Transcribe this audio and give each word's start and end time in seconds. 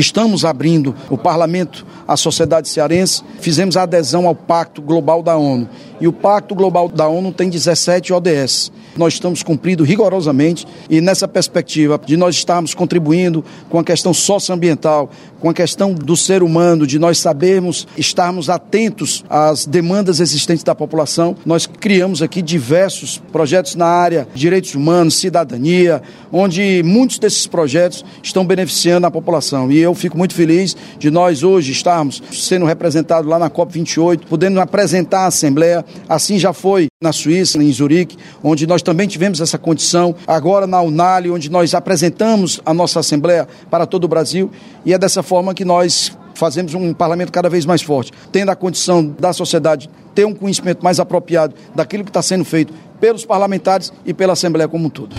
que 0.00 0.06
estamos 0.06 0.46
abrindo 0.46 0.94
o 1.10 1.18
parlamento 1.18 1.86
à 2.08 2.16
sociedade 2.16 2.70
cearense, 2.70 3.22
fizemos 3.38 3.76
a 3.76 3.82
adesão 3.82 4.26
ao 4.26 4.34
Pacto 4.34 4.80
Global 4.80 5.22
da 5.22 5.36
ONU. 5.36 5.68
E 6.00 6.08
o 6.08 6.12
Pacto 6.12 6.54
Global 6.54 6.88
da 6.88 7.06
ONU 7.06 7.30
tem 7.30 7.50
17 7.50 8.10
ODS. 8.14 8.72
Nós 8.96 9.12
estamos 9.12 9.42
cumprindo 9.42 9.84
rigorosamente 9.84 10.66
e 10.88 11.00
nessa 11.00 11.28
perspectiva 11.28 12.00
de 12.04 12.16
nós 12.16 12.34
estarmos 12.34 12.72
contribuindo 12.72 13.44
com 13.68 13.78
a 13.78 13.84
questão 13.84 14.14
socioambiental, 14.14 15.10
com 15.38 15.50
a 15.50 15.54
questão 15.54 15.92
do 15.92 16.16
ser 16.16 16.42
humano, 16.42 16.86
de 16.86 16.98
nós 16.98 17.18
sabermos 17.18 17.86
estarmos 17.96 18.48
atentos 18.48 19.24
às 19.28 19.66
demandas 19.66 20.20
existentes 20.20 20.64
da 20.64 20.74
população, 20.74 21.36
nós 21.44 21.66
criamos 21.66 22.22
aqui 22.22 22.42
diversos 22.42 23.18
projetos 23.30 23.74
na 23.74 23.86
área 23.86 24.26
de 24.34 24.40
direitos 24.40 24.74
humanos, 24.74 25.16
cidadania, 25.16 26.02
onde 26.32 26.82
muitos 26.84 27.18
desses 27.18 27.46
projetos 27.46 28.04
estão 28.22 28.44
beneficiando 28.44 29.06
a 29.06 29.10
população. 29.10 29.70
E 29.70 29.78
eu 29.78 29.89
fico 29.94 30.16
muito 30.16 30.34
feliz 30.34 30.76
de 30.98 31.10
nós 31.10 31.42
hoje 31.42 31.72
estarmos 31.72 32.22
sendo 32.32 32.64
representados 32.64 33.28
lá 33.28 33.38
na 33.38 33.50
COP28, 33.50 34.22
podendo 34.28 34.60
apresentar 34.60 35.20
à 35.20 35.26
Assembleia. 35.26 35.84
Assim 36.08 36.38
já 36.38 36.52
foi 36.52 36.88
na 37.02 37.12
Suíça, 37.12 37.62
em 37.62 37.72
Zurique, 37.72 38.16
onde 38.42 38.66
nós 38.66 38.82
também 38.82 39.08
tivemos 39.08 39.40
essa 39.40 39.58
condição. 39.58 40.14
Agora 40.26 40.66
na 40.66 40.80
Unali, 40.80 41.30
onde 41.30 41.50
nós 41.50 41.74
apresentamos 41.74 42.60
a 42.64 42.74
nossa 42.74 43.00
Assembleia 43.00 43.48
para 43.70 43.86
todo 43.86 44.04
o 44.04 44.08
Brasil. 44.08 44.50
E 44.84 44.92
é 44.92 44.98
dessa 44.98 45.22
forma 45.22 45.54
que 45.54 45.64
nós 45.64 46.12
fazemos 46.34 46.74
um 46.74 46.94
parlamento 46.94 47.30
cada 47.30 47.50
vez 47.50 47.66
mais 47.66 47.82
forte, 47.82 48.12
tendo 48.32 48.50
a 48.50 48.56
condição 48.56 49.14
da 49.18 49.32
sociedade 49.32 49.90
ter 50.14 50.24
um 50.24 50.34
conhecimento 50.34 50.82
mais 50.82 50.98
apropriado 50.98 51.54
daquilo 51.74 52.02
que 52.02 52.10
está 52.10 52.22
sendo 52.22 52.44
feito 52.44 52.72
pelos 53.00 53.24
parlamentares 53.24 53.92
e 54.04 54.12
pela 54.12 54.32
Assembleia 54.32 54.68
como 54.68 54.86
um 54.86 54.90
todo. 54.90 55.16